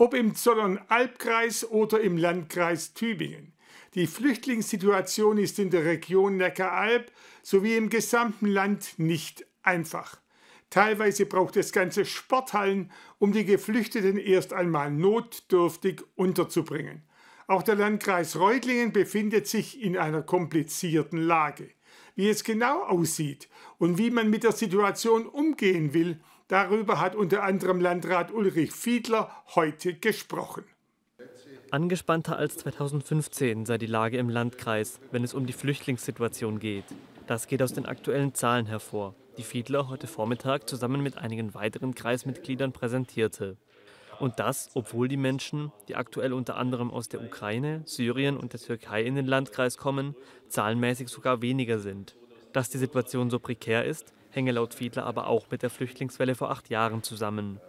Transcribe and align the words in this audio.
ob 0.00 0.14
im 0.14 0.34
Zollern-Albkreis 0.34 1.70
oder 1.70 2.00
im 2.00 2.16
Landkreis 2.16 2.94
Tübingen. 2.94 3.52
Die 3.94 4.06
Flüchtlingssituation 4.06 5.36
ist 5.36 5.58
in 5.58 5.68
der 5.68 5.84
Region 5.84 6.38
Neckaralb 6.38 7.12
sowie 7.42 7.76
im 7.76 7.90
gesamten 7.90 8.46
Land 8.46 8.94
nicht 8.96 9.44
einfach. 9.62 10.18
Teilweise 10.70 11.26
braucht 11.26 11.58
es 11.58 11.72
ganze 11.72 12.06
Sporthallen, 12.06 12.90
um 13.18 13.32
die 13.32 13.44
Geflüchteten 13.44 14.16
erst 14.16 14.54
einmal 14.54 14.90
notdürftig 14.90 16.00
unterzubringen. 16.14 17.02
Auch 17.46 17.62
der 17.62 17.74
Landkreis 17.74 18.38
Reutlingen 18.38 18.92
befindet 18.92 19.48
sich 19.48 19.82
in 19.82 19.98
einer 19.98 20.22
komplizierten 20.22 21.18
Lage. 21.18 21.68
Wie 22.14 22.30
es 22.30 22.42
genau 22.42 22.84
aussieht 22.84 23.50
und 23.76 23.98
wie 23.98 24.10
man 24.10 24.30
mit 24.30 24.44
der 24.44 24.52
Situation 24.52 25.26
umgehen 25.26 25.92
will, 25.92 26.20
darüber 26.50 27.00
hat 27.00 27.14
unter 27.14 27.42
anderem 27.44 27.80
Landrat 27.80 28.32
Ulrich 28.32 28.72
Fiedler 28.72 29.30
heute 29.54 29.94
gesprochen. 29.94 30.64
Angespannter 31.70 32.36
als 32.36 32.56
2015 32.58 33.64
sei 33.64 33.78
die 33.78 33.86
Lage 33.86 34.18
im 34.18 34.28
Landkreis, 34.28 35.00
wenn 35.12 35.22
es 35.22 35.32
um 35.32 35.46
die 35.46 35.52
Flüchtlingssituation 35.52 36.58
geht. 36.58 36.84
Das 37.28 37.46
geht 37.46 37.62
aus 37.62 37.72
den 37.72 37.86
aktuellen 37.86 38.34
Zahlen 38.34 38.66
hervor, 38.66 39.14
die 39.38 39.44
Fiedler 39.44 39.88
heute 39.88 40.08
Vormittag 40.08 40.68
zusammen 40.68 41.00
mit 41.00 41.16
einigen 41.16 41.54
weiteren 41.54 41.94
Kreismitgliedern 41.94 42.72
präsentierte. 42.72 43.56
Und 44.18 44.40
das, 44.40 44.70
obwohl 44.74 45.06
die 45.06 45.16
Menschen, 45.16 45.72
die 45.88 45.94
aktuell 45.94 46.32
unter 46.32 46.56
anderem 46.56 46.90
aus 46.90 47.08
der 47.08 47.22
Ukraine, 47.22 47.82
Syrien 47.86 48.36
und 48.36 48.52
der 48.52 48.60
Türkei 48.60 49.04
in 49.04 49.14
den 49.14 49.26
Landkreis 49.26 49.78
kommen, 49.78 50.16
zahlenmäßig 50.48 51.08
sogar 51.08 51.40
weniger 51.40 51.78
sind. 51.78 52.16
Dass 52.52 52.68
die 52.68 52.78
Situation 52.78 53.30
so 53.30 53.38
prekär 53.38 53.84
ist, 53.84 54.12
hänge 54.30 54.52
laut 54.52 54.74
Fiedler 54.74 55.04
aber 55.04 55.26
auch 55.26 55.50
mit 55.50 55.62
der 55.62 55.70
Flüchtlingswelle 55.70 56.34
vor 56.34 56.50
acht 56.50 56.70
Jahren 56.70 57.02
zusammen. 57.02 57.60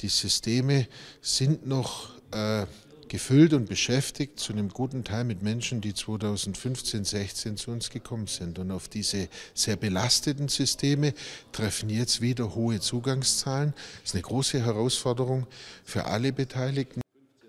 Die 0.00 0.08
Systeme 0.08 0.86
sind 1.20 1.66
noch 1.66 2.10
äh, 2.32 2.66
gefüllt 3.08 3.52
und 3.52 3.68
beschäftigt, 3.68 4.40
zu 4.40 4.52
einem 4.52 4.68
guten 4.68 5.04
Teil 5.04 5.24
mit 5.24 5.42
Menschen, 5.42 5.80
die 5.80 5.94
2015, 5.94 7.04
16 7.04 7.56
zu 7.56 7.70
uns 7.70 7.90
gekommen 7.90 8.26
sind. 8.26 8.58
Und 8.58 8.70
auf 8.70 8.88
diese 8.88 9.28
sehr 9.54 9.76
belasteten 9.76 10.48
Systeme 10.48 11.14
treffen 11.52 11.90
jetzt 11.90 12.20
wieder 12.20 12.54
hohe 12.54 12.80
Zugangszahlen. 12.80 13.72
Das 14.00 14.10
ist 14.10 14.14
eine 14.14 14.22
große 14.22 14.64
Herausforderung 14.64 15.46
für 15.84 16.06
alle 16.06 16.32
Beteiligten. 16.32 17.02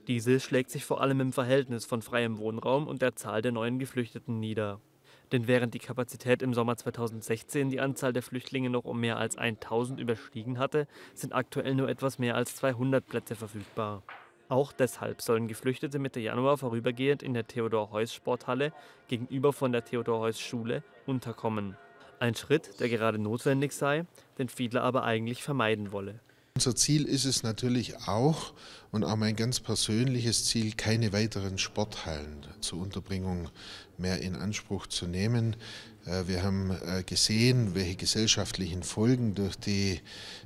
Diese 0.08 0.40
schlägt 0.40 0.70
sich 0.70 0.86
vor 0.86 1.02
allem 1.02 1.20
im 1.20 1.34
Verhältnis 1.34 1.86
von 1.86 2.02
freiem 2.02 2.38
Wohnraum 2.38 2.88
und 2.88 3.02
der 3.02 3.16
Zahl 3.16 3.42
der 3.42 3.52
neuen 3.52 3.80
Geflüchteten 3.80 4.40
nieder. 4.40 4.80
Denn 5.32 5.48
während 5.48 5.74
die 5.74 5.80
Kapazität 5.80 6.42
im 6.42 6.54
Sommer 6.54 6.78
2016 6.78 7.70
die 7.70 7.80
Anzahl 7.80 8.14
der 8.14 8.24
Flüchtlinge 8.24 8.70
noch 8.70 8.86
um 8.86 9.00
mehr 9.00 9.18
als 9.18 9.38
1000 9.38 10.00
überstiegen 10.00 10.60
hatte, 10.60 10.88
sind 11.14 11.34
aktuell 11.34 11.76
nur 11.76 11.90
etwas 11.90 12.20
mehr 12.20 12.36
als 12.36 12.56
200 12.56 13.06
Plätze 13.06 13.36
verfügbar. 13.36 14.04
Auch 14.48 14.72
deshalb 14.72 15.22
sollen 15.22 15.48
Geflüchtete 15.48 15.98
Mitte 15.98 16.20
Januar 16.20 16.58
vorübergehend 16.58 17.24
in 17.24 17.34
der 17.34 17.48
Theodor-Heuss-Sporthalle 17.48 18.74
gegenüber 19.08 19.54
von 19.54 19.72
der 19.72 19.84
Theodor-Heuss-Schule 19.84 20.84
unterkommen. 21.08 21.76
Ein 22.20 22.36
Schritt, 22.36 22.80
der 22.80 22.90
gerade 22.90 23.18
notwendig 23.18 23.72
sei, 23.74 24.06
den 24.38 24.48
Fiedler 24.48 24.84
aber 24.84 25.04
eigentlich 25.04 25.44
vermeiden 25.44 25.92
wolle. 25.92 26.20
Unser 26.58 26.78
Ziel 26.78 27.04
ist 27.04 27.26
es 27.26 27.44
natürlich 27.44 28.08
auch 28.08 28.54
und 28.92 29.04
auch 29.04 29.18
mein 29.18 29.36
ganz 29.36 29.60
persönliches 29.60 30.46
Ziel, 30.46 30.72
keine 30.72 31.12
weiteren 31.12 31.58
Sporthallen 31.58 32.48
zur 32.62 32.80
Unterbringung 32.80 33.50
mehr 33.98 34.22
in 34.22 34.38
Anspruch 34.38 34.88
zu 34.88 35.06
nehmen. 35.06 35.58
Äh, 36.06 36.28
wir 36.28 36.44
haben 36.44 36.72
äh, 36.72 37.04
gesehen, 37.04 37.76
welche 37.76 37.98
gesellschaftlichen 37.98 38.84
Folgen 38.84 39.36
durch 39.36 39.58
die, 39.58 40.00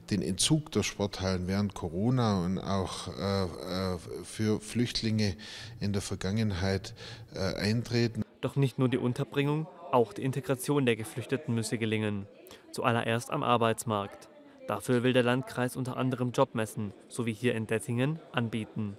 den 0.10 0.24
Entzug 0.24 0.72
der 0.72 0.82
Sporthallen 0.82 1.48
während 1.48 1.76
Corona 1.76 2.44
und 2.44 2.58
auch 2.58 3.10
äh, 3.10 3.98
für 4.24 4.60
Flüchtlinge 4.62 5.36
in 5.80 5.94
der 5.94 6.02
Vergangenheit 6.02 6.96
eintreten. 7.36 8.24
Doch 8.42 8.56
nicht 8.56 8.80
nur 8.80 8.90
die 8.90 8.98
Unterbringung, 8.98 9.68
auch 9.92 10.14
die 10.14 10.24
Integration 10.24 10.88
der 10.88 10.96
Geflüchteten 10.96 11.54
müsse 11.54 11.78
gelingen. 11.78 12.26
Zuallererst 12.72 13.30
am 13.30 13.44
Arbeitsmarkt. 13.44 14.28
Dafür 14.70 15.02
will 15.02 15.14
der 15.14 15.24
Landkreis 15.24 15.76
unter 15.76 15.98
anderem 15.98 16.30
Jobmessen, 16.30 16.94
so 17.08 17.26
wie 17.26 17.34
hier 17.34 17.56
in 17.56 17.66
Dettingen, 17.66 18.20
anbieten. 18.32 18.96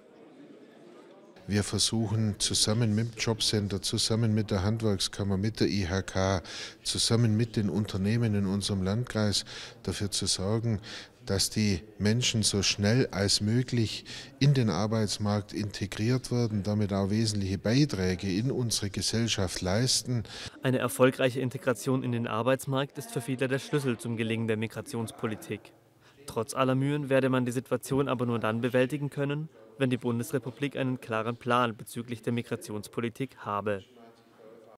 Wir 1.47 1.63
versuchen 1.63 2.35
zusammen 2.39 2.93
mit 2.93 3.15
dem 3.15 3.17
Jobcenter, 3.17 3.81
zusammen 3.81 4.33
mit 4.33 4.51
der 4.51 4.63
Handwerkskammer, 4.63 5.37
mit 5.37 5.61
der 5.61 5.69
IHK, 5.69 6.43
zusammen 6.83 7.37
mit 7.37 7.55
den 7.55 7.69
Unternehmen 7.69 8.35
in 8.35 8.47
unserem 8.47 8.83
Landkreis 8.83 9.45
dafür 9.83 10.11
zu 10.11 10.25
sorgen, 10.25 10.81
dass 11.25 11.49
die 11.49 11.81
Menschen 11.97 12.43
so 12.43 12.63
schnell 12.63 13.07
als 13.11 13.41
möglich 13.41 14.05
in 14.39 14.53
den 14.53 14.69
Arbeitsmarkt 14.69 15.53
integriert 15.53 16.31
werden, 16.31 16.63
damit 16.63 16.93
auch 16.93 17.09
wesentliche 17.09 17.57
Beiträge 17.57 18.31
in 18.31 18.51
unsere 18.51 18.89
Gesellschaft 18.89 19.61
leisten. 19.61 20.23
Eine 20.63 20.79
erfolgreiche 20.79 21.39
Integration 21.39 22.03
in 22.03 22.11
den 22.11 22.27
Arbeitsmarkt 22.27 22.97
ist 22.97 23.11
für 23.11 23.21
viele 23.21 23.47
der 23.47 23.59
Schlüssel 23.59 23.97
zum 23.97 24.17
Gelingen 24.17 24.47
der 24.47 24.57
Migrationspolitik. 24.57 25.73
Trotz 26.25 26.53
aller 26.53 26.75
Mühen 26.75 27.09
werde 27.09 27.29
man 27.29 27.45
die 27.45 27.51
Situation 27.51 28.07
aber 28.07 28.25
nur 28.25 28.39
dann 28.39 28.61
bewältigen 28.61 29.09
können, 29.09 29.49
wenn 29.77 29.89
die 29.89 29.97
Bundesrepublik 29.97 30.77
einen 30.77 31.01
klaren 31.01 31.35
Plan 31.35 31.75
bezüglich 31.75 32.21
der 32.21 32.33
Migrationspolitik 32.33 33.37
habe. 33.37 33.83